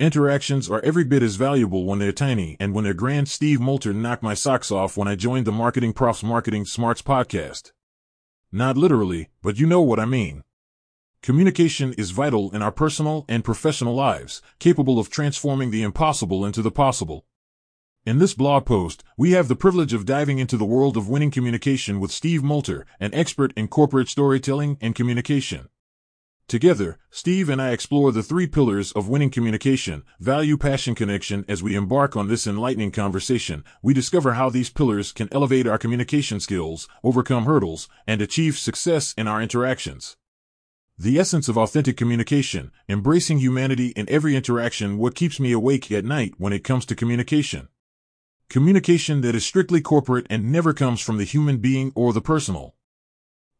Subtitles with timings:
[0.00, 3.28] Interactions are every bit as valuable when they're tiny and when they're grand.
[3.28, 7.72] Steve Multer knocked my socks off when I joined the Marketing Profs Marketing Smarts podcast.
[8.52, 10.44] Not literally, but you know what I mean.
[11.20, 16.62] Communication is vital in our personal and professional lives, capable of transforming the impossible into
[16.62, 17.26] the possible.
[18.06, 21.32] In this blog post, we have the privilege of diving into the world of winning
[21.32, 25.68] communication with Steve Multer, an expert in corporate storytelling and communication.
[26.48, 31.44] Together, Steve and I explore the three pillars of winning communication, value, passion, connection.
[31.46, 35.76] As we embark on this enlightening conversation, we discover how these pillars can elevate our
[35.76, 40.16] communication skills, overcome hurdles, and achieve success in our interactions.
[40.98, 46.06] The essence of authentic communication, embracing humanity in every interaction, what keeps me awake at
[46.06, 47.68] night when it comes to communication.
[48.48, 52.74] Communication that is strictly corporate and never comes from the human being or the personal.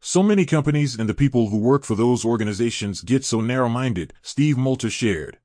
[0.00, 4.12] So many companies and the people who work for those organizations get so narrow minded,
[4.22, 5.38] Steve Multer shared.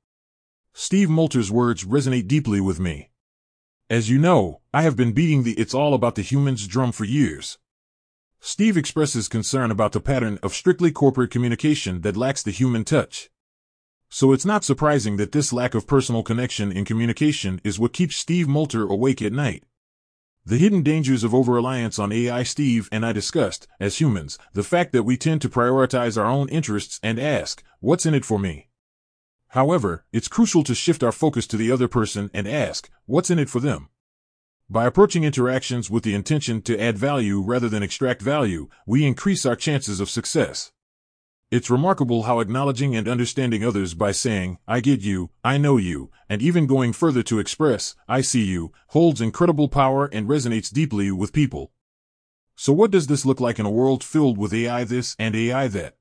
[0.74, 3.10] Steve Multer's words resonate deeply with me.
[3.90, 7.04] As you know, I have been beating the it's all about the humans drum for
[7.04, 7.58] years.
[8.40, 13.32] Steve expresses concern about the pattern of strictly corporate communication that lacks the human touch.
[14.10, 18.18] So it's not surprising that this lack of personal connection in communication is what keeps
[18.18, 19.64] Steve Multer awake at night.
[20.46, 24.92] The hidden dangers of over-reliance on AI Steve and I discussed, as humans, the fact
[24.92, 28.68] that we tend to prioritize our own interests and ask, what's in it for me?
[29.50, 33.40] However, it's crucial to shift our focus to the other person and ask, what's in
[33.40, 33.88] it for them?
[34.70, 39.46] By approaching interactions with the intention to add value rather than extract value, we increase
[39.46, 40.74] our chances of success.
[41.56, 46.10] It's remarkable how acknowledging and understanding others by saying, I get you, I know you,
[46.28, 51.12] and even going further to express, I see you, holds incredible power and resonates deeply
[51.12, 51.72] with people.
[52.56, 55.68] So what does this look like in a world filled with AI this and AI
[55.68, 55.96] that?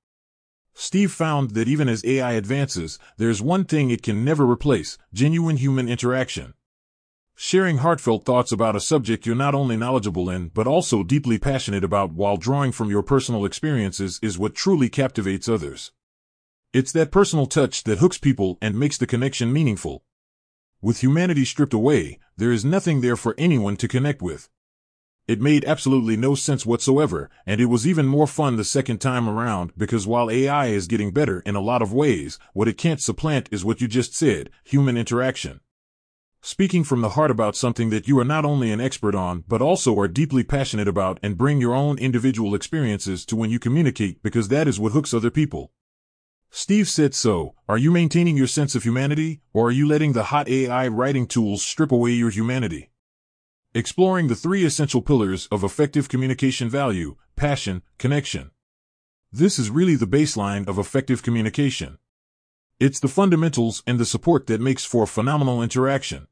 [0.73, 5.59] Steve found that even as AI advances, there's one thing it can never replace, genuine
[5.59, 6.55] human interaction.
[7.45, 11.83] Sharing heartfelt thoughts about a subject you're not only knowledgeable in, but also deeply passionate
[11.83, 15.91] about while drawing from your personal experiences is what truly captivates others.
[16.73, 20.05] It's that personal touch that hooks people and makes the connection meaningful.
[20.81, 24.49] With humanity stripped away, there is nothing there for anyone to connect with.
[25.27, 29.29] It made absolutely no sense whatsoever, and it was even more fun the second time
[29.29, 33.01] around because while AI is getting better in a lot of ways, what it can't
[33.01, 35.59] supplant is what you just said, human interaction.
[36.45, 39.63] Speaking from the heart about something that you are not only an expert on, but
[39.63, 44.21] also are deeply passionate about and bring your own individual experiences to when you communicate
[44.25, 45.71] because that is what hooks other people.
[46.51, 50.25] Steve said so, are you maintaining your sense of humanity, or are you letting the
[50.25, 52.91] hot AI writing tools strip away your humanity?
[53.73, 58.51] Exploring the three essential pillars of effective communication value, passion, connection.
[59.31, 61.99] This is really the baseline of effective communication.
[62.81, 66.27] It's the fundamentals and the support that makes for phenomenal interaction.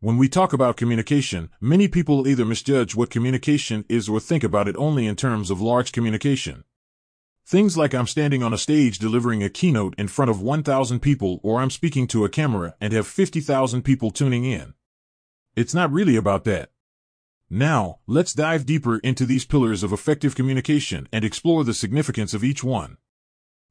[0.00, 4.68] When we talk about communication, many people either misjudge what communication is or think about
[4.68, 6.64] it only in terms of large communication.
[7.46, 11.40] Things like I'm standing on a stage delivering a keynote in front of 1,000 people
[11.42, 14.74] or I'm speaking to a camera and have 50,000 people tuning in.
[15.54, 16.72] It's not really about that.
[17.48, 22.44] Now, let's dive deeper into these pillars of effective communication and explore the significance of
[22.44, 22.98] each one.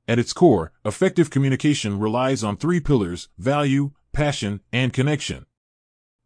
[0.07, 5.45] At its core, effective communication relies on three pillars, value, passion, and connection.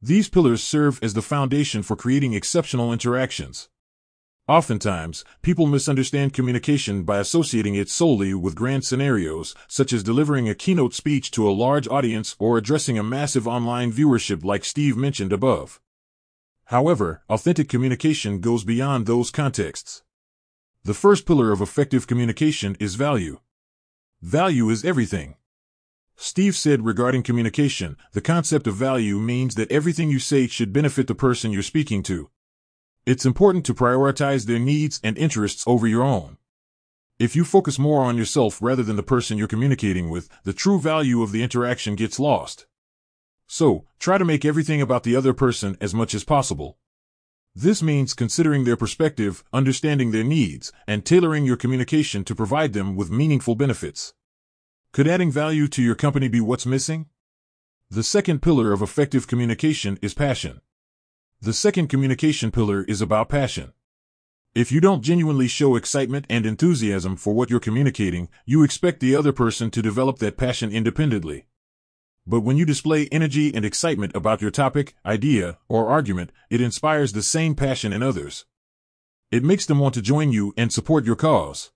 [0.02, 3.68] These pillars serve as the foundation for creating exceptional interactions.
[4.48, 10.56] Oftentimes, people misunderstand communication by associating it solely with grand scenarios, such as delivering a
[10.56, 15.34] keynote speech to a large audience or addressing a massive online viewership like Steve mentioned
[15.34, 15.82] above.
[16.66, 20.04] However, authentic communication goes beyond those contexts.
[20.84, 23.42] The first pillar of effective communication is value.
[24.22, 25.36] Value is everything.
[26.22, 31.08] Steve said regarding communication, the concept of value means that everything you say should benefit
[31.08, 32.30] the person you're speaking to.
[33.06, 36.36] It's important to prioritize their needs and interests over your own.
[37.20, 40.78] If you focus more on yourself rather than the person you're communicating with, the true
[40.78, 42.68] value of the interaction gets lost.
[43.48, 46.78] So, try to make everything about the other person as much as possible.
[47.56, 52.98] This means considering their perspective, understanding their needs, and tailoring your communication to provide them
[52.98, 54.14] with meaningful benefits.
[54.92, 57.06] Could adding value to your company be what's missing?
[57.92, 60.62] The second pillar of effective communication is passion.
[61.42, 63.74] The second communication pillar is about passion.
[64.56, 69.16] If you don't genuinely show excitement and enthusiasm for what you're communicating, you expect the
[69.16, 71.46] other person to develop that passion independently.
[72.26, 77.14] But when you display energy and excitement about your topic, idea, or argument, it inspires
[77.14, 78.46] the same passion in others.
[79.30, 81.70] It makes them want to join you and support your cause.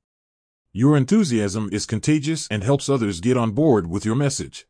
[0.76, 4.66] Your enthusiasm is contagious and helps others get on board with your message.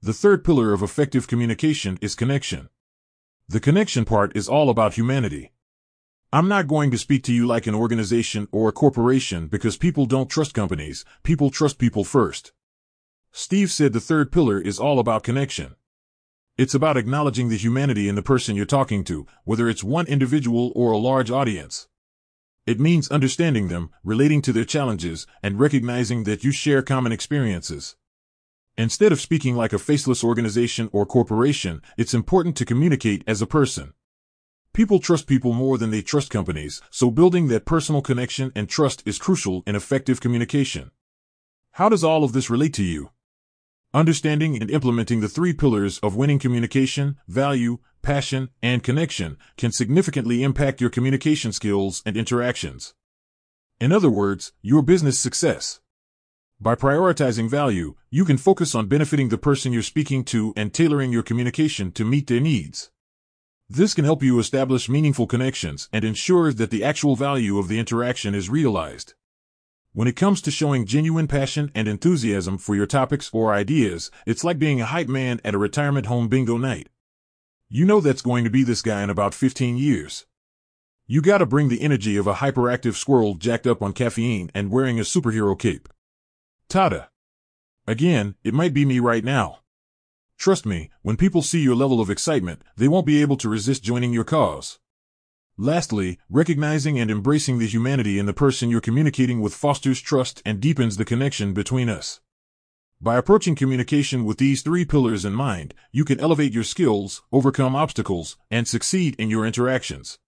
[0.00, 2.70] The third pillar of effective communication is connection.
[3.46, 5.52] The connection part is all about humanity.
[6.32, 10.06] I'm not going to speak to you like an organization or a corporation because people
[10.06, 12.52] don't trust companies, people trust people first.
[13.30, 15.74] Steve said the third pillar is all about connection.
[16.56, 20.72] It's about acknowledging the humanity in the person you're talking to, whether it's one individual
[20.74, 21.86] or a large audience.
[22.68, 27.96] It means understanding them, relating to their challenges, and recognizing that you share common experiences.
[28.76, 33.46] Instead of speaking like a faceless organization or corporation, it's important to communicate as a
[33.46, 33.94] person.
[34.74, 39.02] People trust people more than they trust companies, so building that personal connection and trust
[39.06, 40.90] is crucial in effective communication.
[41.70, 43.12] How does all of this relate to you?
[43.94, 50.42] Understanding and implementing the three pillars of winning communication, value, passion, and connection can significantly
[50.42, 52.92] impact your communication skills and interactions.
[53.80, 55.80] In other words, your business success.
[56.60, 61.10] By prioritizing value, you can focus on benefiting the person you're speaking to and tailoring
[61.10, 62.90] your communication to meet their needs.
[63.70, 67.78] This can help you establish meaningful connections and ensure that the actual value of the
[67.78, 69.14] interaction is realized.
[69.92, 74.44] When it comes to showing genuine passion and enthusiasm for your topics or ideas, it's
[74.44, 76.88] like being a hype man at a retirement home bingo night.
[77.68, 80.26] You know that's going to be this guy in about 15 years.
[81.06, 84.98] You gotta bring the energy of a hyperactive squirrel jacked up on caffeine and wearing
[84.98, 85.88] a superhero cape.
[86.68, 87.08] Tada.
[87.86, 89.60] Again, it might be me right now.
[90.36, 93.82] Trust me, when people see your level of excitement, they won't be able to resist
[93.82, 94.78] joining your cause.
[95.60, 100.60] Lastly, recognizing and embracing the humanity in the person you're communicating with fosters trust and
[100.60, 102.20] deepens the connection between us.
[103.00, 107.74] By approaching communication with these three pillars in mind, you can elevate your skills, overcome
[107.74, 110.20] obstacles, and succeed in your interactions.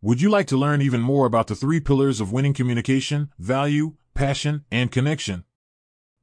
[0.00, 3.96] Would you like to learn even more about the three pillars of winning communication, value,
[4.14, 5.44] passion, and connection?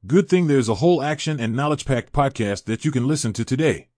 [0.08, 3.44] Good thing there's a whole action and knowledge packed podcast that you can listen to
[3.44, 3.90] today.